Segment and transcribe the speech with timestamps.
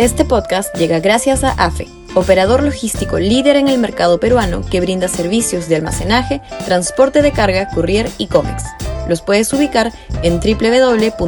[0.00, 5.08] Este podcast llega gracias a AFE, operador logístico líder en el mercado peruano que brinda
[5.08, 8.64] servicios de almacenaje, transporte de carga, courier y cómics.
[9.10, 9.92] Los puedes ubicar
[10.22, 11.20] en www.afe.pe.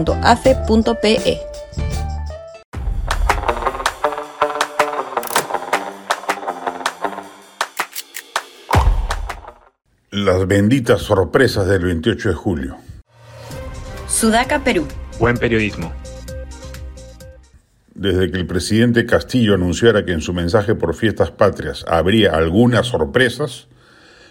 [10.10, 12.76] Las benditas sorpresas del 28 de julio.
[14.08, 14.88] Sudaca, Perú.
[15.18, 15.92] Buen periodismo
[17.94, 22.86] desde que el presidente Castillo anunciara que en su mensaje por fiestas patrias habría algunas
[22.86, 23.68] sorpresas,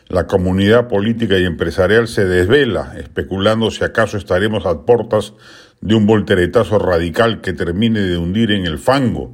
[0.08, 5.34] la comunidad política y empresarial se desvela, especulando si acaso estaremos a puertas
[5.80, 9.34] de un volteretazo radical que termine de hundir en el fango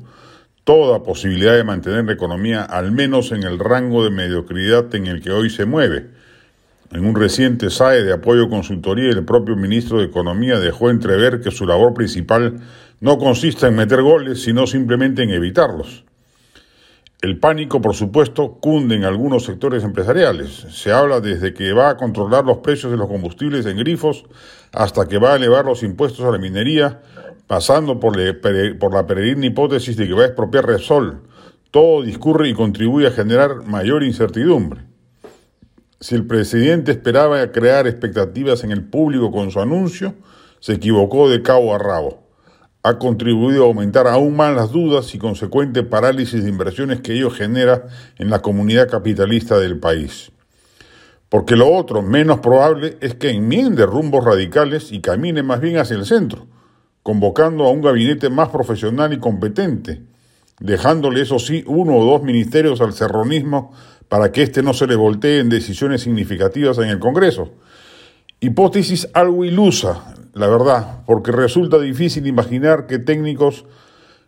[0.64, 5.22] toda posibilidad de mantener la economía al menos en el rango de mediocridad en el
[5.22, 6.10] que hoy se mueve.
[6.92, 11.52] En un reciente SAE de apoyo consultoría, el propio ministro de Economía dejó entrever que
[11.52, 12.62] su labor principal
[13.02, 16.06] no consiste en meter goles, sino simplemente en evitarlos.
[17.20, 20.68] El pánico, por supuesto, cunde en algunos sectores empresariales.
[20.70, 24.24] Se habla desde que va a controlar los precios de los combustibles en grifos
[24.72, 27.02] hasta que va a elevar los impuestos a la minería,
[27.48, 28.16] pasando por,
[28.80, 31.24] por la peregrina hipótesis de que va a expropiar Repsol.
[31.70, 34.97] Todo discurre y contribuye a generar mayor incertidumbre.
[36.00, 40.16] Si el presidente esperaba crear expectativas en el público con su anuncio,
[40.60, 42.28] se equivocó de cabo a rabo
[42.88, 47.30] ha contribuido a aumentar aún más las dudas y consecuente parálisis de inversiones que ello
[47.30, 47.88] genera
[48.18, 50.32] en la comunidad capitalista del país.
[51.28, 55.98] Porque lo otro, menos probable, es que enmiende rumbos radicales y camine más bien hacia
[55.98, 56.48] el centro,
[57.04, 60.04] convocando a un gabinete más profesional y competente,
[60.62, 63.74] dejándole, eso sí, uno o dos ministerios al cerronismo
[64.10, 67.52] para que éste no se le voltee en decisiones significativas en el Congreso.
[68.40, 73.66] Hipótesis algo ilusa, la verdad, porque resulta difícil imaginar que técnicos,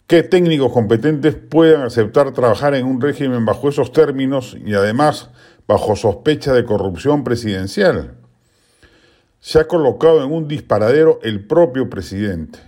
[0.08, 5.30] que técnicos competentes puedan aceptar trabajar en un régimen bajo esos términos y además
[5.68, 8.16] bajo sospecha de corrupción presidencial.
[9.40, 12.60] Se ha colocado en un disparadero el propio presidente.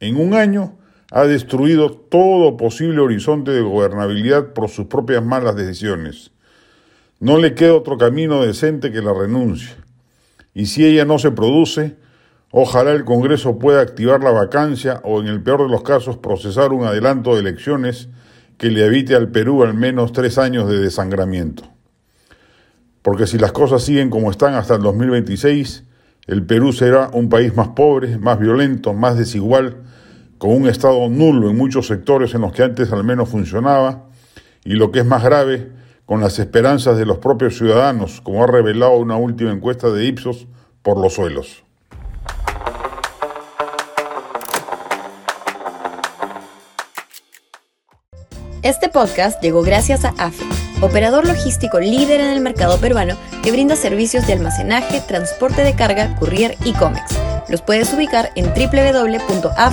[0.00, 0.78] En un año
[1.12, 6.32] ha destruido todo posible horizonte de gobernabilidad por sus propias malas decisiones.
[7.20, 9.76] No le queda otro camino decente que la renuncia.
[10.54, 11.96] Y si ella no se produce,
[12.58, 16.72] Ojalá el Congreso pueda activar la vacancia o, en el peor de los casos, procesar
[16.72, 18.08] un adelanto de elecciones
[18.56, 21.64] que le evite al Perú al menos tres años de desangramiento.
[23.02, 25.84] Porque si las cosas siguen como están hasta el 2026,
[26.28, 29.82] el Perú será un país más pobre, más violento, más desigual,
[30.38, 34.06] con un Estado nulo en muchos sectores en los que antes al menos funcionaba,
[34.64, 35.72] y lo que es más grave,
[36.06, 40.46] con las esperanzas de los propios ciudadanos, como ha revelado una última encuesta de Ipsos,
[40.82, 41.64] por los suelos.
[48.62, 50.44] Este podcast llegó gracias a AFE,
[50.80, 56.16] operador logístico líder en el mercado peruano que brinda servicios de almacenaje, transporte de carga,
[56.16, 57.16] courier y cómics.
[57.48, 59.66] Los puedes ubicar en www.afe.pe.